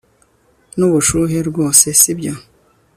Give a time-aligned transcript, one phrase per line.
[0.77, 2.33] Nubushuhe rwose sibyo